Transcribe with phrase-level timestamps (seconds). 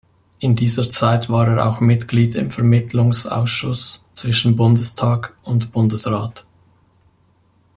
[0.39, 6.43] In dieser Zeit war er auch Mitglied im Vermittlungsausschuss zwischen Bundestag und Bundesrat.